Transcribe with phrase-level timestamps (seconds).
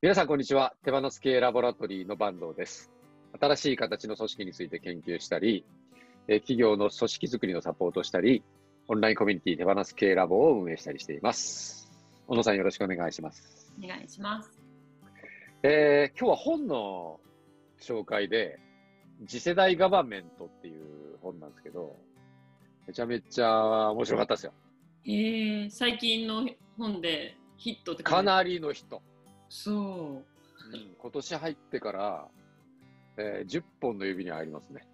[0.00, 0.76] 皆さん、こんにちは。
[0.84, 2.92] 手放す系ラボラトリーの坂東です。
[3.40, 5.64] 新しい形の組織について研究したり、
[6.28, 8.44] えー企業の組織づくりのサポートをしたり、
[8.86, 11.90] オンラインコミュニティ手放す系ラボを運営したりしています。
[12.28, 13.72] 小野さん、よろしくお願いします。
[13.82, 14.56] お願いします。
[15.64, 17.18] えー今日は本の
[17.80, 18.60] 紹介で、
[19.26, 21.96] 次世代ガバメントっていう本なんですけど、
[22.86, 24.52] めちゃめちゃ面白かったですよ。
[25.06, 29.02] へえ、最近の本でヒットってかなりの人。
[29.48, 29.74] そう。
[29.74, 32.28] うん今年入ってから、
[33.16, 34.86] えー10本の指に入りますね。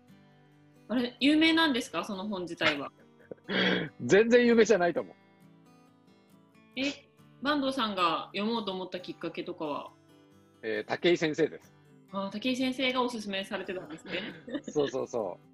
[0.88, 2.04] あれ、有名なんですか？
[2.04, 2.92] その本自体は。
[4.04, 5.14] 全然有名じゃないと思う。
[6.76, 6.90] え、
[7.42, 9.90] 坂東さんが読もうと思ったきっかけとかは？
[10.62, 11.72] えー武井先生です。
[12.12, 14.12] あ武井先生がおすすめされてたんですね。
[14.70, 15.46] そうそうそう。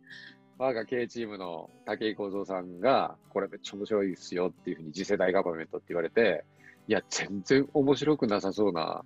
[0.59, 6.45] 我が経営チームの武井幸三さんが、これめっちゃ面白いですよっていうふうに次世代ガバメントって言われて、
[6.91, 9.05] いや、全然面白くなさそうな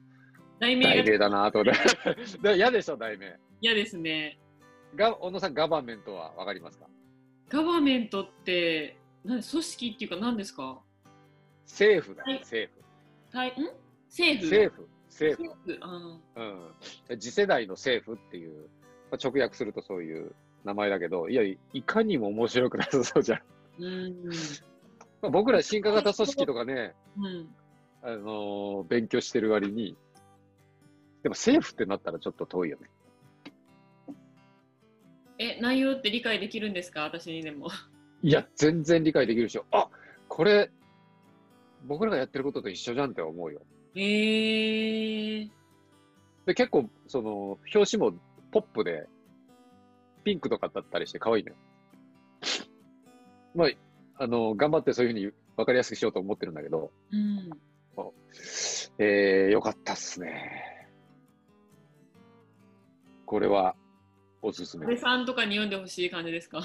[0.58, 2.38] 題名が題名だなと思って。
[2.38, 3.38] で 嫌でしょ、題名。
[3.60, 4.38] 嫌ですね。
[4.96, 6.86] が、小野さん、ガバメントはわかりますか？
[7.50, 10.80] ガバメントって何組織っていうか何ですか？
[11.66, 12.82] 政府だ政府。
[13.30, 13.68] たいん？
[14.08, 14.46] 政府？
[14.46, 16.40] 政府、政府。
[17.10, 17.20] うん。
[17.20, 18.62] 次世代の政府っていう、
[19.10, 23.82] まあ、直訳するとそういう名前だけど、いや、いかにも面白くなさそうじゃん。
[23.82, 24.30] ーうん。
[25.20, 27.54] まあ僕ら進化型組織とかね、うん。
[28.06, 29.96] あのー勉強してる割に、
[31.22, 32.90] でも政府ってなったらちょっと遠いよね。
[35.38, 37.02] え、内容って理解できるんですか？
[37.02, 37.68] 私にでも。
[38.22, 39.64] いや、全然理解できるでしょ。
[39.72, 39.88] あ
[40.28, 40.70] これ、
[41.86, 43.62] 僕らがやってることと一緒じゃんって思うよ。
[43.96, 45.50] えー。
[46.46, 48.18] で、結構、その、表紙も
[48.52, 49.08] ポップで、
[50.24, 51.56] ピンクとかだったりして可愛いのよ。
[53.54, 57.50] まあ、あの、頑張ってそういうふうに分かりやすくしようと思ってるんだけど、うん。
[58.98, 60.88] えー、よかったっすね。
[63.26, 63.74] これは、
[64.42, 64.98] おすすめ安倍。
[64.98, 66.60] さんとかに読んでほしい感じですか？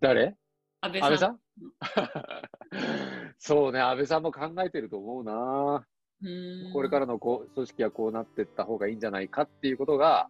[0.00, 0.36] 誰？
[0.80, 1.38] 安倍安さん。
[1.80, 3.32] 倍さん？
[3.38, 5.86] そうね、安倍さんも考えてると思うな。
[6.22, 6.24] う
[6.70, 10.28] んこれからのこう組織はこうなっていった方がいいんじゃないかっていうことが、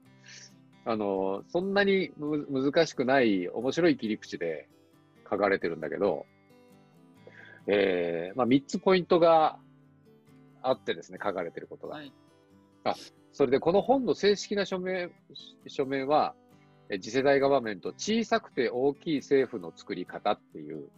[0.85, 4.69] あの、そんなにむ難しくない面白い切り口で
[5.31, 6.27] 書かれてるんだけど、
[7.69, 9.59] えー、まあ3つポイントが
[10.63, 11.97] あってですね、書かれてることが。
[11.97, 12.13] はい
[13.33, 15.11] それでこの本の正式な署名、
[15.67, 16.35] 署名は、
[16.89, 20.89] え次世代ガバメント小さくて大きい政府の作り方っていう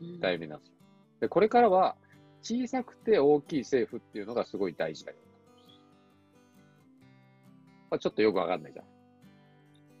[0.00, 0.74] うん題名なんですよ。
[1.20, 1.94] で、これからは
[2.42, 5.18] 小さくて大きい政府っていうのがすごい大事だよ。
[7.90, 8.86] まあ、ちょっとよくわかんないじゃん。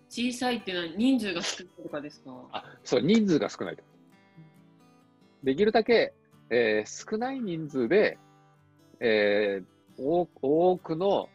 [0.08, 2.30] 小さいっていうのは人数が少ないとかですか？
[2.52, 3.84] あ、そう、人数が少ないと。
[5.44, 6.14] できるだけ、
[6.50, 8.18] えー少ない人数で、
[9.00, 9.64] えー
[9.98, 11.30] 多多くの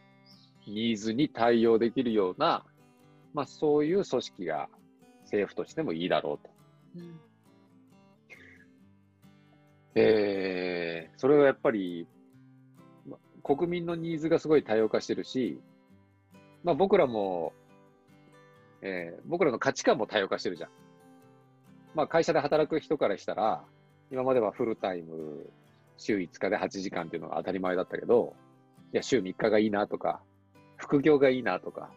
[0.68, 2.64] ニーズに対応できるような、
[3.34, 4.68] まあそういう組織が
[5.22, 6.50] 政府としてもいいだろうと。
[6.96, 7.20] うん
[9.94, 12.06] えーそれはやっぱり、
[13.06, 15.60] ま国民のニーズがすごい多様化してるし、
[16.64, 17.52] まあ僕らも、
[18.80, 20.70] えー僕らの価値観も多様化してるじゃん。
[21.94, 23.64] まあ会社で働く人からしたら、
[24.10, 25.50] 今まではフルタイム、
[26.02, 28.34] 週5日で8時間っていうのが当たり前だったけど、
[28.92, 30.20] いや、週3日がいいなとか、
[30.76, 31.90] 副業がいいなとか、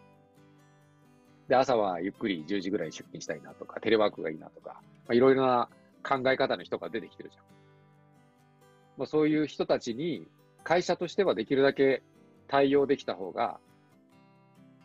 [1.48, 5.68] で、朝はゆっくり10時ぐらいに出勤したいなとか、テレワークがいいなとか、まあ、いろいろな
[6.02, 7.44] 考え方の人が出てきてるじゃん。
[8.98, 10.26] まあ、そういう人たちに、
[10.64, 12.02] 会社としてはできるだけ
[12.48, 13.58] 対応できた方が、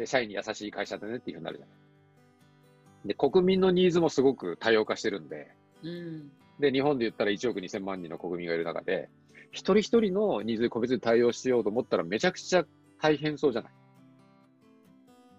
[0.06, 3.08] 社員に優しい会社だねっていうふうになるじゃない。
[3.08, 5.52] で、国民のニーズもすごく多様化してるんで、
[5.84, 9.10] うんで、日本で言ったら1億2000万人の国民がいる中で、
[9.52, 12.64] 一人一人のニーズに個別に対応しようと思ったらめちゃくちゃ
[13.02, 13.72] 大変そうじゃない。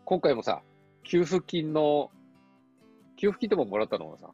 [0.05, 0.63] 今回もさ、
[1.05, 2.11] 給付金の、
[3.17, 4.31] 給付金ってもうもらったのさ？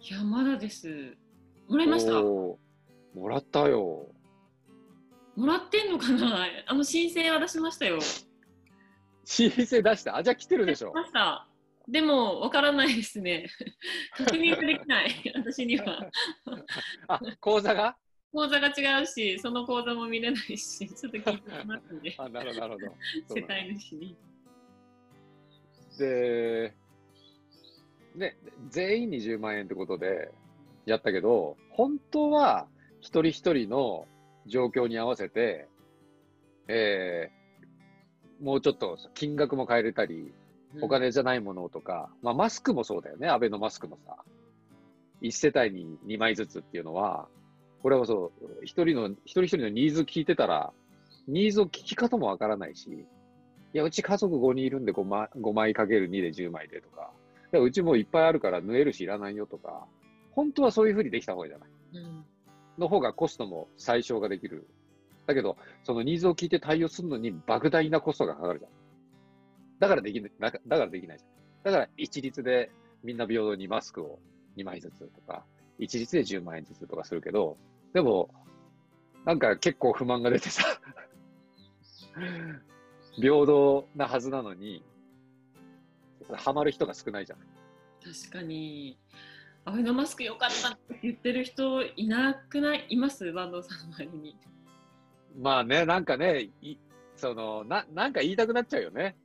[0.00, 1.16] いやまだです
[1.68, 2.58] もらいましたも
[3.28, 4.06] らったよ。
[5.34, 6.46] もらってんのかな？
[6.66, 7.98] あの申請は出しましたよ
[9.24, 10.16] 申請出した。
[10.16, 11.02] あ、じゃあ来てるでしょ出し。
[11.02, 11.47] ました
[11.88, 13.48] でもわからないですね。
[14.16, 15.10] 確認ができない。
[15.34, 16.10] 私には。
[17.08, 17.96] あ、口座が？
[18.30, 22.94] 口座が違うしその口座も見れないしちょっと聞いてみますんで あ、なるほど、なるほど。
[23.34, 24.16] 世帯主に。
[25.98, 26.74] で、
[28.14, 28.36] ね、
[28.68, 30.30] 全員20万円ってことで
[30.84, 32.68] やったけど、本当は
[33.00, 34.06] 一人一人の
[34.44, 35.66] 状況に合わせて、
[36.68, 37.38] えー
[38.40, 40.32] もうちょっと金額も変えれたり、
[40.80, 44.16] お金じゃないものとか、まあマスクもそうだよね、安倍のマスクもさ。
[45.20, 47.28] 一世帯に2枚ずつっていうのは、
[47.82, 50.72] これはそう、一人の、一人一人のニーズ聞いてたら、
[51.26, 53.06] ニーズを聞き方もわからないし、い
[53.72, 57.10] や、うち家族5人いるんで 5, 枚5枚かける2で10枚でとか、
[57.52, 59.86] いやうちもいっぱいあるから縫えるしいらないよとか、
[60.32, 61.70] 本当はそういうふうにできた方がいいじゃない。
[61.94, 62.24] うん
[62.78, 64.66] の方がコストも最小ができる。
[65.26, 68.70] だけど、そのニーズを聞いて対応するのに莫大なコストがかかるじゃん。
[69.78, 71.30] だからできない、だからできないじゃん。
[71.64, 72.70] だから一律で
[73.02, 74.18] みんな平等にマスクを
[74.56, 75.44] 2枚ずつとか、
[75.78, 77.56] 一律で10万円ずつとかするけど、
[77.92, 78.30] でも、
[79.24, 80.64] なんか結構不満が出てさ、
[83.14, 84.84] 平等なはずなのに、
[86.32, 87.38] ハマる人が少ないじゃん。
[88.02, 88.98] 確かに。
[89.64, 92.86] アベノマスク良かったって言ってる人いなくない？
[92.90, 93.32] います？
[93.32, 94.36] 坂東さんの周りに。
[95.38, 96.76] まあね、なんかね、い
[97.16, 99.16] そのな、なんか言いたくなっちゃうよね。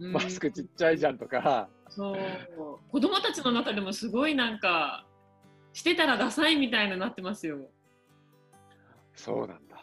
[0.00, 2.16] うんマスクちっちゃいじゃんとか、そう
[2.90, 5.04] 子供たちの中でもすごいなんか
[5.72, 7.58] してたらダサいみたいになってますよ。
[9.14, 9.76] そうなんだ。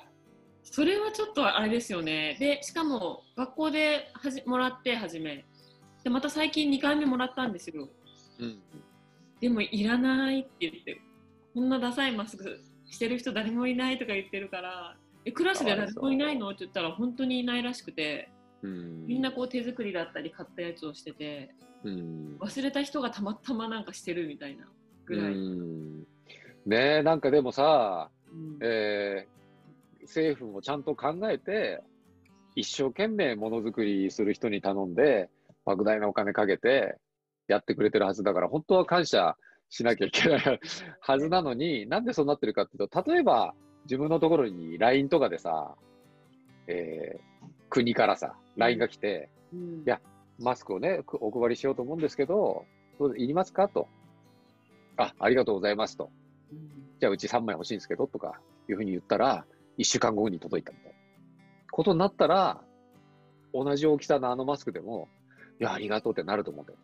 [0.64, 2.38] それはちょっとあれですよね。
[2.40, 5.46] でしかも学校ではじもらって初め
[6.04, 7.90] でまた最近2回目もらったんですよ。
[8.40, 8.60] うん。
[9.42, 11.02] でもいらないって言って
[11.54, 14.96] こんなダサいマスクしてる人誰もいないとか言ってるから
[15.26, 16.50] えクラスで誰もいないの？
[16.50, 18.30] って言ったら本当にいないらしくて
[18.66, 19.08] うん。
[19.08, 21.54] みんなこう手作りだったり買ったやつをしてて
[21.84, 22.38] うん。
[22.40, 24.66] 忘れた人がたまたまなんかしてるみたいな
[25.06, 25.34] ぐらい。
[25.34, 26.04] うん
[26.66, 29.36] ねえ、なんかでもさ、うんえー
[30.06, 31.82] 政府もちゃんと考えて、
[32.56, 35.30] 一生懸命ものづくりする人に頼んで、
[35.66, 36.98] 莫大なお金かけて
[37.48, 39.36] やってくれてるはずだから、本当は感謝
[39.70, 40.60] しなきゃいけない
[41.02, 45.76] はずなのに、なんでそうなってるかっていうと、例えば自分のところに LINE とかでさ、
[46.68, 47.35] えー
[47.70, 50.02] 国からさ、LINE が来て、うんいや
[50.38, 52.66] マスクをね、くお配りしようと思うんですけど、
[53.00, 53.70] どうぞいりますか？
[53.70, 53.88] と。
[54.98, 56.12] あ、ありがとうございますと。
[56.52, 56.60] うん
[57.00, 58.40] じゃあうち3枚欲しいんですけどとか
[58.70, 59.46] いうふうに言ったら、
[59.78, 60.98] 1週間後に届いたみたいな
[61.72, 62.62] ことになったら、
[63.54, 65.08] 同じ大きさのあのマスクでも、
[65.60, 66.80] いや、ありがとうってなると思うんだよ。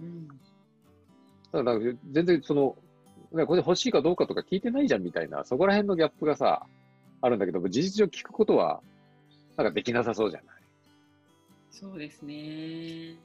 [0.00, 0.28] うん
[1.52, 1.78] だから
[2.12, 2.76] 全然その、
[3.32, 6.66] ねこれ欲しいかどうかとか聞いてないじゃんみたいな、そこら辺のギャップがさ、
[7.20, 8.80] あるんだけど、事実上聞くことは、
[9.62, 10.54] なんかできなさそうじゃない。
[11.70, 13.16] そうですね。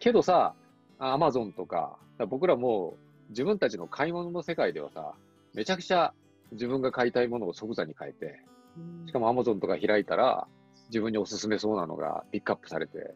[0.00, 0.54] けどさ、
[0.98, 2.94] アマゾンとか、ら僕らも
[3.28, 5.14] う自分たちの買い物の世界ではさ、
[5.54, 6.12] めちゃくちゃ
[6.52, 8.40] 自分が買いたいものを即座に買えて、
[8.76, 9.06] うん。
[9.06, 10.46] しかもアマゾンとか開いたら、
[10.88, 13.14] 自分におすすめそうなのがピックアップされて、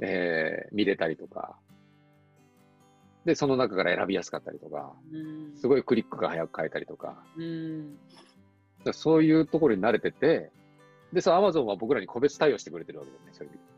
[0.00, 1.56] えー見れたりとか、
[3.24, 5.56] で、その中から選びやすかったりとか、うん。
[5.56, 7.96] すごいクリックが早く買えたりとか、うん。
[8.92, 10.50] そういうところに慣れてて、
[11.14, 13.74] で、さ、アマゾンは僕らに個別対応してくれてるわけだよね、そういう意味で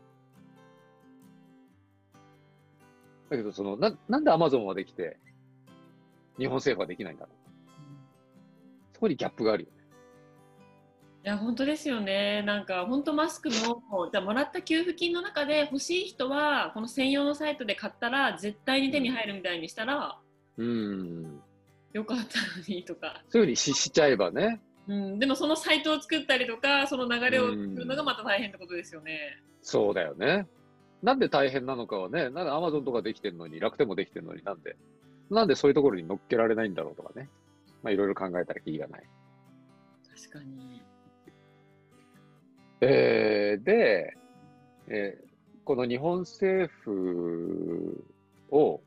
[3.29, 5.17] だけど、その、な、なんでアマゾンはできて、
[6.39, 7.35] 日本政府はできないんだろう。
[8.93, 9.77] そこにギャップがあるよね。
[11.25, 12.41] いや本当ですよね。
[12.43, 20.17] なんか本当マスクもじゃあもらった給付金の中で欲しい人はこの専用のサイトで買ったら絶対に手に入るみたいにしたら
[20.57, 21.41] うん。
[21.91, 22.23] よかった
[22.59, 23.21] のにとか。
[23.29, 29.41] そういうふうにししちゃえばね、うん、でもそのサイトを作ったりとかその流れを作るのがまた大変ってことですよね。
[29.61, 30.47] そうだよね。
[31.03, 34.75] なんで大変なのかはね、なんでアマゾンとかできてるのに、楽天もできてるのになんで、
[35.29, 37.29] なんでそういうところに乗っけられないんだろうとかね。
[37.83, 39.03] まあいろいろ考えたらキリがない。
[40.15, 40.81] 確かに。
[42.81, 44.17] えーで、
[44.87, 45.27] えー
[45.67, 48.05] この日本政府
[48.51, 48.79] を、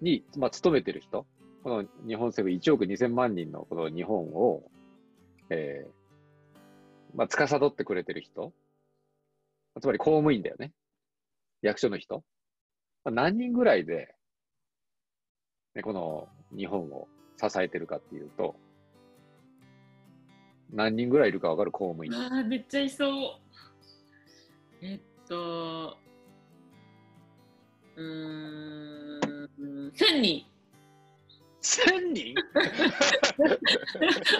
[0.00, 1.24] に、まあ、勤めてる人、
[1.62, 4.64] この日本政府1億2000万人のこの日本を、
[5.50, 6.06] えー
[7.14, 8.52] まあ、司ってくれてる人、
[9.80, 10.72] つまり公務員だよね。
[11.62, 12.24] 役所の人。
[13.04, 14.14] まあ、何人ぐらいで、
[15.74, 18.56] ね、この日本を支えてるかっていうと、
[20.72, 22.12] 何人ぐらいいるかわかる公務員。
[22.12, 23.40] あーめっちゃいそう。
[24.82, 25.96] えっと、
[27.96, 30.55] うーん、1000人。
[31.66, 32.34] 1000人？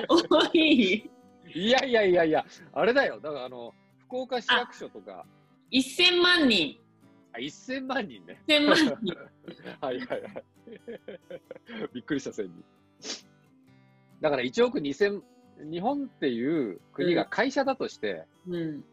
[0.09, 1.11] 多い。
[1.55, 3.19] いやいやいやいや、あれだよ。
[3.21, 3.75] だからあの、
[4.07, 5.25] 福岡市役所とか、
[5.73, 6.79] 1000万人。
[7.33, 8.41] あ1000万人ね。
[8.47, 9.17] 1000万人。
[9.81, 10.45] はいはいはい。
[11.93, 12.65] びっくりした、1000人。
[14.21, 15.23] だから1億2000、
[15.71, 18.85] 日本っていう国が会社だとして、うん。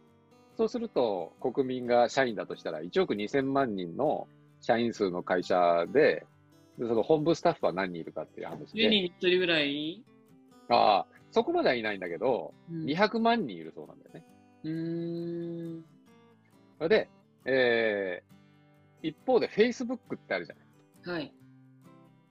[0.57, 4.27] そうすると国民が社員だとしたら1億2000万人の
[4.61, 6.25] 社員数の会社で、
[6.77, 10.03] でその本部スタッフは何人いるかっていう話10人で、に1人ぐらい、
[10.69, 14.25] ああ、そこまではいないんだけど、うん、200万人いるそうなんだよね。
[14.63, 15.85] うーん。
[16.77, 17.09] それで、
[17.45, 20.55] えー、一方で Facebook ってあるじゃ
[21.09, 21.19] ない。
[21.19, 21.33] はい。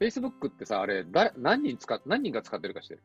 [0.00, 3.02] Facebook ってさ、あれ、誰、何人使っ、何人が使ってるかしてる？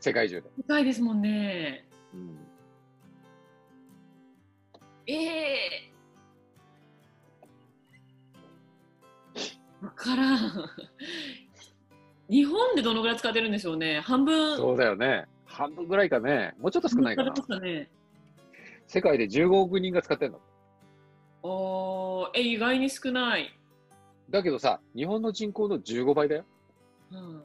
[0.00, 0.50] 世界中で。
[0.66, 1.88] 深いですもんね。
[2.14, 2.38] うん、
[5.06, 5.41] ええ
[12.28, 14.00] 日本でどのぐらい使ってるんでしょうね？
[14.00, 14.56] 半分。
[14.56, 15.26] そうだよね。
[15.44, 16.54] 半分ぐらいかね。
[16.58, 17.90] もうちょっと少ないかなかね。
[18.86, 20.40] 世界で15億人が使ってるの。
[21.42, 23.58] おーえ、意外に少ない。
[24.30, 26.44] だけどさ、日本の人口の15倍だよ。
[27.10, 27.38] うん。
[27.38, 27.42] だ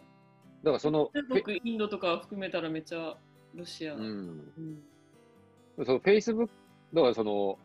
[0.65, 3.17] からその、中国、インドとか含めたらめっちゃ
[3.55, 3.95] ロシア。
[3.95, 4.53] フェうん
[5.77, 6.49] うん、その Facebook、
[6.93, 7.57] だからその、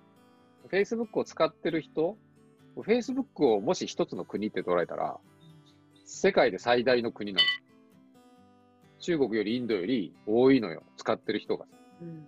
[0.71, 2.17] Facebook を使ってる人、
[2.77, 5.19] Facebook をもし一つの国って捉えたら、
[6.05, 7.47] 世界で最大の国なの。
[8.99, 11.67] 中国よりインドより多いのよ、使ってる人が。
[12.01, 12.27] うん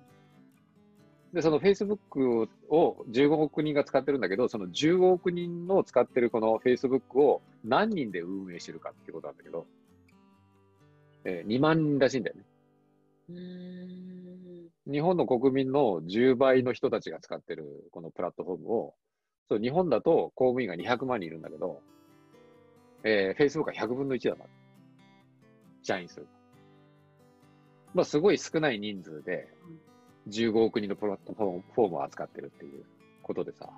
[1.35, 9.66] で、その Facebook を15億人が使ってるんだけど、その15億人の使ってるこの Facebook を何人で運営してるかってことなんだけど、
[11.25, 12.45] えー2万人らしいんだよね。
[14.87, 18.95] 日本の国民の10倍の人たちが使ってるこのプラットフォームを、
[19.49, 21.83] そう日本だと公務員が200万人いるんだけど、
[23.04, 24.44] えー、Facebook は100分の1だな。
[25.82, 26.26] 社員数が。
[27.94, 29.49] まあ、すごい少ない人数で
[30.28, 32.84] 15億人のプラットフォームを扱ってるっていう
[33.23, 33.68] ことでさ、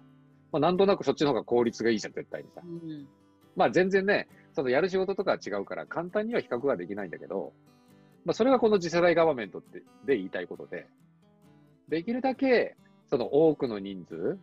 [0.53, 2.63] まあ、なんとなくそっちの方が効率がいいじゃん、絶対にさ。
[2.65, 3.07] うん
[3.57, 7.53] まあ全然ね、そのやる仕事とかは違うから簡単には比較はできないんだけど、
[8.25, 10.87] まあそれがこの次世代ガバメントってで言いたいことで、
[11.89, 12.77] できるだけ
[13.09, 14.39] その多くの人数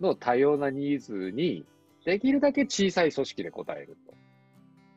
[0.00, 1.64] の多様なニーズに、
[2.04, 4.14] できるだけ小さい組織で応えると。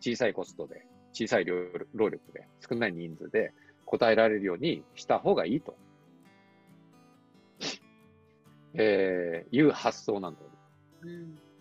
[0.01, 1.55] 小さいコストで、小さい労
[1.93, 3.53] 労力で、少ない人数で
[3.86, 5.77] 応えられるようにした方がいいと。
[8.74, 10.55] えー、いう発想なんだよね。
[11.03, 11.51] うん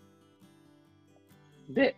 [1.73, 1.95] で、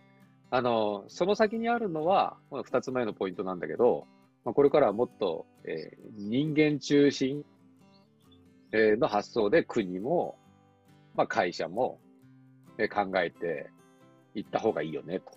[0.51, 4.05] あの、その先にあるのは、この二つ目のポイントなんだけど、
[4.45, 7.43] まあ、これからはもっと、えー人間中心、
[8.71, 10.37] えーの発想で国も、
[11.15, 11.99] まあ、会社も、
[12.77, 13.69] えー考えて
[14.35, 15.31] いった方がいいよね、と。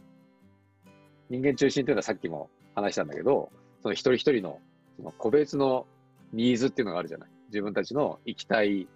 [1.28, 3.50] 人間中心というのはさっきも話したんだけど、
[3.82, 4.60] その一人一人の
[4.96, 5.86] その個別の
[6.32, 7.28] ニーズっていうのがあるじゃない。
[7.48, 8.88] 自分たちの生きたい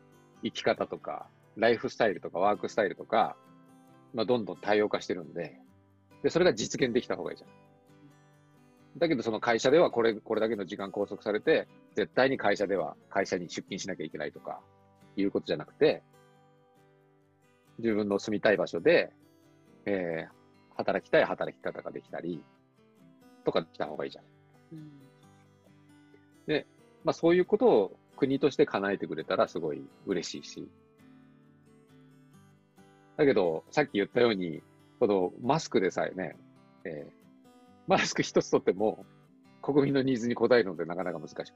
[0.42, 3.36] 生き方とか、ライフスタイルとかワークスタイルとか、
[4.14, 5.56] まあ、どんどん多様化してるんで、
[6.22, 7.50] で、それが実現できた方がいいじゃん。
[8.98, 14.60] だけど、その会社ではこれ、これだけの時間拘束されて、絶対に会社では会社に出勤しなきゃいけないとか、
[15.16, 16.02] いうことじゃなくて、
[17.78, 19.12] 自分の住みたい場所で、
[19.86, 20.39] えー
[20.80, 22.42] 働きたい働き方ができたり、
[23.44, 24.24] とかできた方がいいじゃん。
[24.72, 24.90] うん
[27.02, 30.68] まあ、そういうことを国として叶えてくれたらすごい嬉しいし。
[33.16, 34.62] だけど、さっき言ったように、
[34.98, 36.36] このマスクでさえね、
[36.84, 37.20] えー
[37.90, 39.04] マスク一つとっても
[39.62, 41.54] 国民のニーズに応えるのでなかなか難しくて。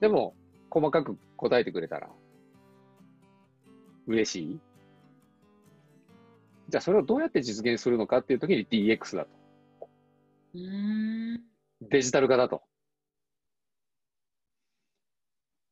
[0.00, 0.34] でも、
[0.68, 2.10] 細かく答えてくれたら
[4.06, 4.60] 嬉しい。
[6.68, 9.30] じゃあ、それをどうやって実現するのかっていう時に DX だと。
[11.80, 12.62] デジタル化だと。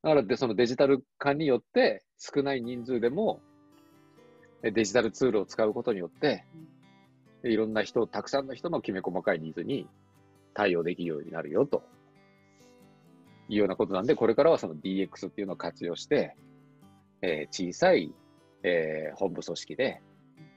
[0.03, 3.41] だからで、そのデジタル化によって、少ない人数でも、
[4.63, 6.45] えデジタルツールを使うことによって、
[7.43, 9.87] でいろんな人、たくさんの人のきめ細かいニーズに
[10.55, 11.83] 対応できるようになるよと。
[13.49, 16.37] いうようなことなんで、これからはその DX っていうのを活用して、
[17.21, 18.15] えー小さい、
[18.63, 20.03] えー本部組織で、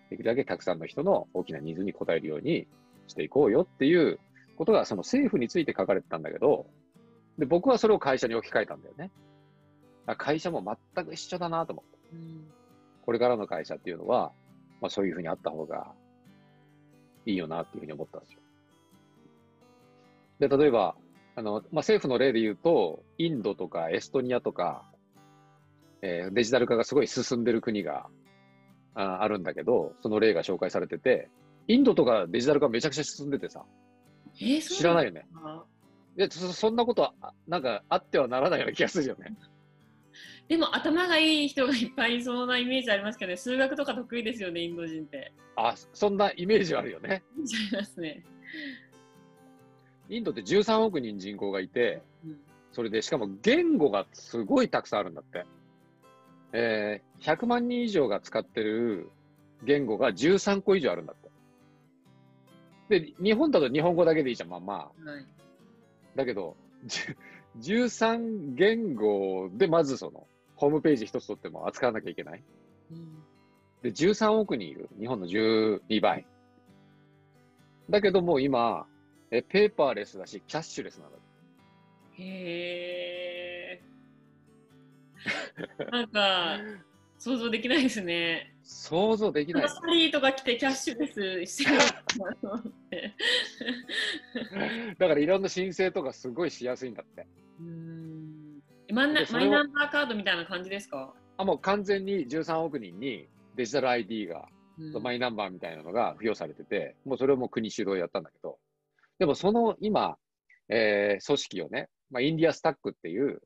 [0.10, 2.68] できるだけたくさんの人の大きなニーズに応えるように
[3.08, 4.20] していこうよっていう
[4.58, 6.66] ことが、その政府について書かれてたんだけど、
[7.38, 9.12] で、僕はそれを会社に置き換えたんだよね。
[10.18, 10.64] 会社も
[10.96, 11.98] 全く一緒だなと思って。
[12.14, 12.52] うん
[13.10, 14.32] これからの会社っていうのは、
[14.82, 15.94] まあそういうふうにあった方が
[17.26, 18.40] いいよなっていうふうに思ったんですよ。
[20.38, 20.96] で、例えば、
[21.36, 24.84] あの、まあ政府の例で言うと、インドとかエストニアとか、
[26.04, 28.06] えーデジタル化がすごい進んでる国が
[28.96, 31.30] ああるんだけど、その例が紹介されてて、
[31.68, 33.64] インドとかデジタル化めちゃくちゃ進んでてさ、
[34.42, 35.26] えー、知らないよね。
[35.34, 35.66] の
[36.16, 39.36] で、そそんなことは、あなんかあってはならないような気がするよね。
[40.48, 45.32] でも頭がいい人がいっぱいいそうなイメージありますけどね、数学とか得意ですよね、インド人って。
[45.56, 47.24] あ、そんなイメージはあるよね。
[47.38, 47.42] あ
[47.72, 48.24] りますね。
[50.10, 52.40] インドって13億人人口がいて、うん
[52.72, 55.46] それでしかも言語がすごいたくさんあるんだって。
[56.54, 59.10] えー、100万人以上が使ってる
[59.64, 63.00] 言語が13個以上あるんだって。
[63.02, 64.74] で、日本だと日本語だけでいいじゃん、まあま
[65.06, 65.10] あ。
[65.10, 65.26] はい
[66.16, 72.44] だけど、じゅ13言語でまずその、ホームページ一つとっても扱わなきゃいけない。
[72.92, 73.24] うん
[73.82, 74.90] で、13億人いる。
[75.00, 76.26] 日本の12倍。
[77.90, 78.86] だけどもう今、
[79.32, 81.18] えペーパーレスだし、キャッシュレスなんだ。
[82.18, 83.49] へえ。
[85.92, 86.60] なんか、
[87.18, 88.56] 想像できないですね。
[88.64, 89.70] 想像できない。
[89.70, 91.78] サリーとか来てキャッシュレスしてる。
[94.98, 97.28] だからいろんな申請とかすごいしやすいんだって。
[97.60, 98.62] うーん
[98.92, 99.14] マイ
[99.50, 104.50] ナンバーカードみたいな感じですか、あ、もう完全に13億人にデジタル ID が、うん
[105.04, 108.58] マイナンバーみたいなのが付与されてて、もうそれをもう国主導でやったんだけど、
[109.20, 110.16] でもその今、
[110.70, 113.42] えー組織をね、まあ、インディアスタックっていう、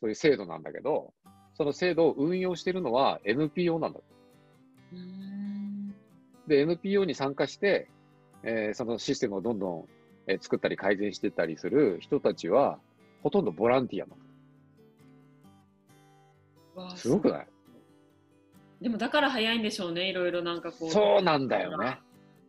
[0.00, 1.12] そういう制度なんだけど、
[1.54, 4.00] その制度を運用してるのは NPO なんだ。
[6.46, 7.88] で、NPO に参加して、
[8.42, 9.84] えーそのシステムをどんどん、
[10.26, 12.78] えー作ったり改善してたりする人たちは、
[13.22, 14.14] ほとんどボランティアな
[16.90, 16.96] の。
[16.96, 17.46] すごくない？
[18.82, 20.90] でもだから早いんでしょうね、いろいろなんかこう。
[20.90, 21.98] そうなんだよね。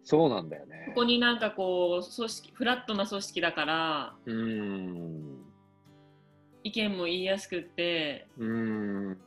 [0.03, 0.95] そうなんだよねこ。
[0.95, 5.36] こになんかこう組織フラットな組織だからうーん。
[6.67, 9.17] 意見も言いやすくってうーん。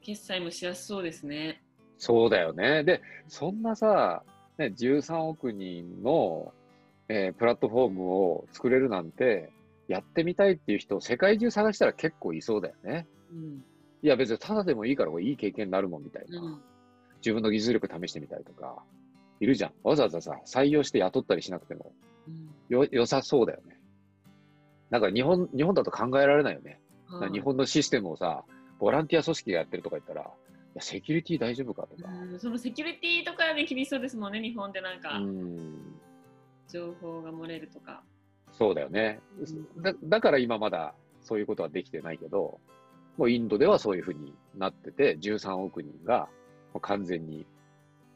[0.00, 1.60] 決済もしやすそうですね。
[1.98, 2.84] そうだよね。
[2.84, 4.22] で、そんなさ、
[4.58, 6.52] ね、13億人の、
[7.08, 9.50] えープラットフォームを作れるなんて、
[9.88, 13.06] やってみたいっていう人、世界中探したら結構いそうだよね。
[13.30, 13.64] うん
[14.04, 16.40] いや、別にただでもいいからこれいい経験になるもんみたいな。
[16.40, 16.62] うん
[17.24, 18.82] 自分の技術力試してみたいとか、
[19.38, 19.72] いるじゃん。
[19.84, 21.92] わざわざさ、採用して雇ったりしなくても、
[22.26, 23.76] うんよ、良さそうだよね。
[24.92, 26.78] なんか日本、日本だと考えられないよね。
[27.06, 28.44] はい日本のシステムをさ、
[28.78, 30.30] ボランティア組織がやってるとか言ったら、
[30.80, 32.10] セキュリティ大丈夫かとか。
[32.10, 35.94] うんそのセキュリティとかで厳しそうですもんね、日本でなんかうん。
[36.68, 38.02] 情報が漏れるとか。
[38.52, 39.20] そうだよね。
[39.40, 42.60] うだだから今まだそういうことはできてないけど、
[43.16, 46.28] もうインドではそういうふうになってて、13億人が
[46.74, 47.46] もう完全に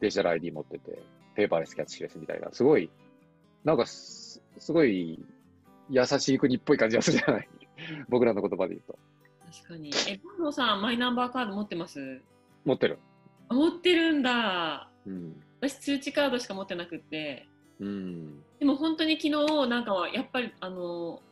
[0.00, 1.02] デジタル ID 持ってて、
[1.34, 2.90] ペーパーレスキャッチレスみたいな、すごい、
[3.64, 5.18] なんかすすごい
[5.90, 7.48] 優しい国っぽい感じがするじゃない
[8.08, 8.98] 僕らの言葉で言うと。
[9.52, 9.88] 確かに。
[10.08, 12.20] え、近藤さん、マイナンバーカード持ってます？
[12.64, 12.98] 持ってる。
[13.48, 14.90] あ持ってるんだ。
[15.06, 15.42] うん。
[15.60, 17.46] 私、通知カードしか持ってなくって。
[17.80, 18.42] うん。
[18.58, 21.22] でも本当に昨日なんかはやっぱりあの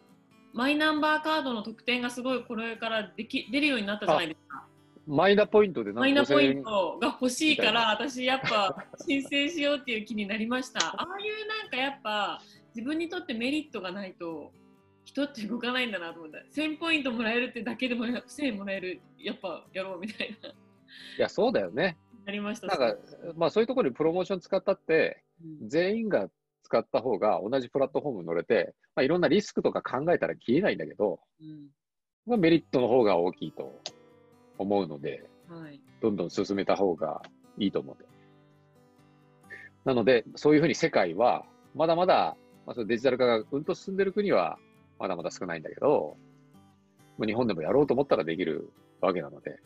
[0.53, 4.67] マイナンバーカードの特典がすごいこれからでき出るようになったじゃないですか。
[5.07, 10.81] マイナポイントでマイナポイン5000トが欲しいから私やっぱ申請しようっていう気になりました。
[10.87, 12.41] ああいうなんかやっぱ
[12.75, 14.53] 自分にとってメリットがないと
[15.05, 16.39] 人って動かないんだなと思った。
[16.61, 20.49] 1000ポイントもらえるってだけでも1000円もらえるやっぱやろうみたいな。
[20.49, 20.53] い
[21.19, 21.97] や、そうだよね。
[22.25, 22.67] なりました。
[22.67, 22.97] なんか、
[23.37, 26.29] まあそういうところにプロモーション使ったって、うん全員が
[26.63, 31.69] 使った方が同じプラットフォームに乗れて、まあ、いろんなリスクとか考えたら消えないんだけど、うん
[32.27, 33.81] まあ、メリットの方が大きいと
[34.59, 35.81] 思うので、はい。
[36.01, 37.21] どんどん進めた方が
[37.59, 37.97] いいと思う。
[39.85, 44.59] なので、そういうふうに世界は、まだまだ、まあ、そのデジタル化がうんと進んでる国は、
[44.99, 46.17] まだまだ少ないんだけど、も
[47.21, 49.61] う日本でもやろうと思ったらできるわけなので、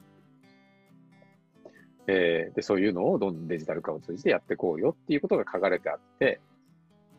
[2.06, 6.40] えーで、そういうのをどんどんデジタル化を通じてやっていこうよっていうことが書かれてあって、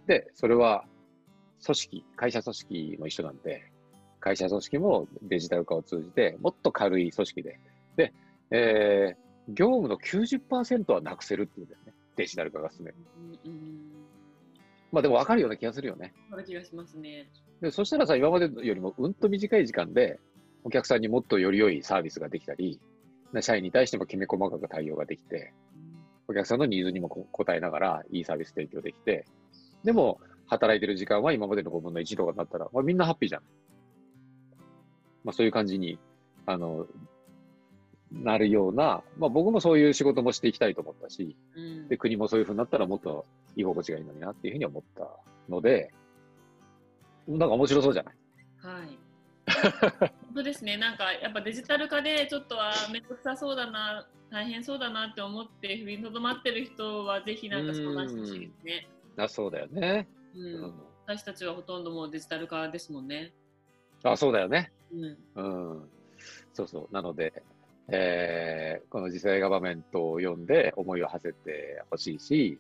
[0.07, 0.83] で、それは
[1.63, 3.71] 組織、会社組織も一緒なんで、
[4.19, 7.59] 会社組織もデジタル化を通じて、もっと軽い組織で、
[7.95, 8.13] で、
[8.51, 11.93] えー業務の90%はなくせるっていうんだよね。
[12.15, 12.97] デジタル化が進める。
[13.45, 13.78] うんうん。
[14.91, 16.13] まあでも分かるような気がするよね。
[16.29, 17.29] そんな気がしますね。
[17.61, 20.19] で、そしたらさ、今までよりもうんと短い時間で、
[20.63, 22.79] お客さんにもっとより良いサービスができたり、
[23.41, 25.53] 社員に対してもきめ細かく対応ができて、
[26.27, 29.25] お客さんのニーズにもこ応えながら、いいサービス提供できて、
[29.83, 33.41] でも、働いてる時間は今までの5分の1とかになったら、まあ、みんなハッピーじゃん。
[35.23, 35.99] まあ、そういう感じに、
[36.45, 36.87] あの、
[38.11, 45.07] なるような、まあ、僕もそういう仕事もしていきたいと思ったし、うんで、国もそういう風になったらもっと居心地がいいのになっていうふうに思った
[45.47, 45.91] ので、
[47.27, 48.15] なんか面白そうじゃない？
[48.57, 48.97] はい。
[49.99, 58.87] 本当ですね、なんかやっぱデジタル化でちょっとは面倒くさそうだな、大変そうだなって思って踏みとどまってる人はぜひなんか相談してほしいですね。
[59.17, 60.07] あ、そうだよね。
[60.35, 60.73] ううんん、
[61.07, 63.33] 私たちはほとんどもうデジタル化ですもんね。
[64.03, 64.71] あ、そうだよね。
[64.91, 65.89] うん、うん。
[66.53, 66.93] そうそう。
[66.93, 67.33] なので、
[67.91, 72.59] えーこの次世代ガバメントを読んで思いを馳せてほしいし、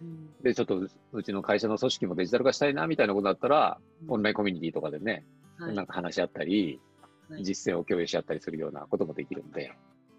[0.00, 5.24] うんで、ちょっとううちの会社の組織もデジタル化したいなみたいなことだったら、オンラインコミュニティとかでね、
[5.58, 6.80] はいなんか話し合ったり、
[7.28, 9.72] はい実践を共有し合ったりするようなこともできるんで、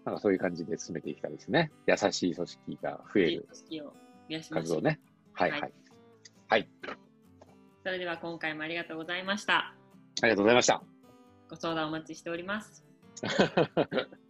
[0.04, 1.70] なんかそういう感じで進めていきたいですね。
[1.86, 3.92] 優しい組織が増える組織を増
[4.28, 4.62] やしましょう。
[4.62, 5.00] 活動ね。
[5.32, 5.60] はいはい。
[5.60, 5.72] はい
[6.48, 6.68] はい。
[7.84, 9.74] それでは今回もありがとうございました。
[10.22, 10.82] ありがとうございました。
[11.48, 12.84] ご相談お待ちしております。